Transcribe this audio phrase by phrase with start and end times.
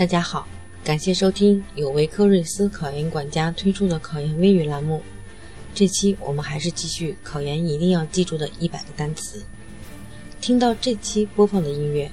[0.00, 0.48] 大家好，
[0.82, 5.02] 感谢收听由维科瑞斯考研管家推出的考研微语栏目。
[5.74, 9.42] 这期我们还是继续考研一定要记住的一百个单词。
[10.40, 12.10] 听到这期播放的音乐，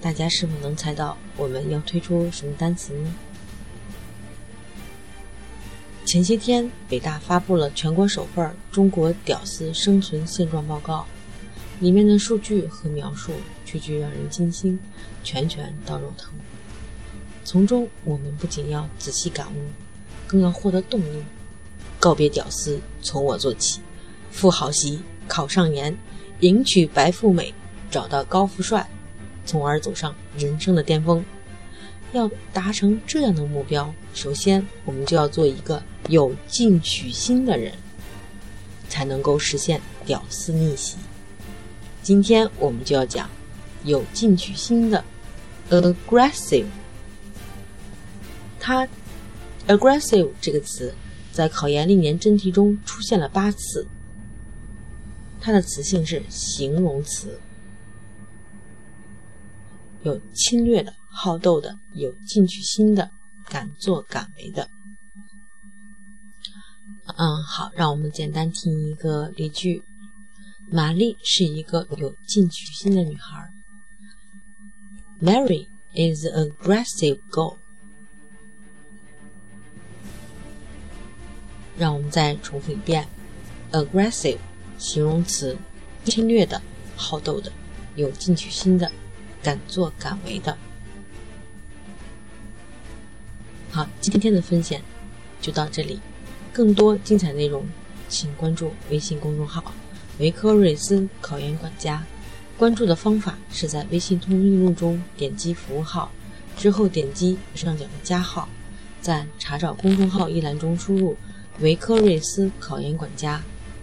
[0.00, 3.12] 大家是否能猜到我们要推出什么单词呢？
[6.04, 11.04] 前些天，北大发布了全国首份《中国屌丝生存现状报告》，
[11.82, 13.32] 里面的数据和描述
[13.64, 14.78] 句句让人惊心，
[15.24, 16.32] 拳拳到肉疼。
[17.46, 19.68] 从中，我们不仅要仔细感悟，
[20.26, 21.22] 更要获得动力。
[22.00, 23.80] 告别屌丝，从我做起，
[24.32, 25.96] 赴好席，考上研，
[26.40, 27.54] 迎娶白富美，
[27.88, 28.90] 找到高富帅，
[29.44, 31.24] 从而走上人生的巅峰。
[32.12, 37.72] 要达成这样的目标，首先我们就要做一个有进取心的人，
[38.88, 40.96] 才能够实现屌丝逆袭。
[42.02, 43.30] 今天我们就要讲
[43.84, 45.04] 有进取心的
[45.70, 46.66] aggressive。
[48.66, 48.88] 它
[49.68, 50.92] aggressive 这个词
[51.30, 53.86] 在考研历年真题中出现了八次。
[55.40, 57.38] 它的词性是形容词，
[60.02, 63.08] 有侵略的、好斗的、有进取心的、
[63.48, 64.68] 敢作敢为的。
[67.16, 69.84] 嗯，好，让我们简单听一个例句：
[70.68, 73.48] 玛丽是一个有进取心的女孩。
[75.20, 77.58] Mary is an aggressive girl.
[81.78, 83.06] 让我们再重复一遍
[83.72, 84.38] ：aggressive，
[84.78, 85.56] 形容词，
[86.04, 86.60] 侵略的、
[86.96, 87.52] 好斗的、
[87.96, 88.90] 有进取心的、
[89.42, 90.56] 敢作敢为的。
[93.70, 94.80] 好，今天的分享
[95.40, 96.00] 就到这里，
[96.52, 97.66] 更多精彩内容，
[98.08, 99.74] 请关注微信公众号
[100.18, 102.02] “维科瑞斯考研管家”。
[102.56, 106.10] 关注的方法是在微信通讯录中点击服务号，
[106.56, 108.48] 之后点击右上角的加号，
[109.02, 111.14] 在查找公众号一栏中输入。
[111.60, 113.42] 维科瑞斯考研管家，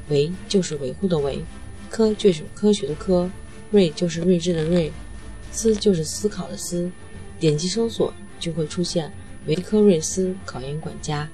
[0.10, 1.44] 维就是维护的维，
[1.90, 3.30] 科就是科学的科，
[3.72, 4.92] 睿就是睿智的睿，
[5.52, 6.92] 思就是思考的思。
[7.40, 9.12] 点击搜索就会出现
[9.48, 11.28] 维科瑞斯考研管家，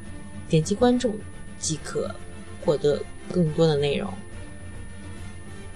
[0.48, 1.20] 点击关注
[1.60, 2.10] 即可
[2.66, 3.02] 获得
[3.32, 4.12] 更多的内容。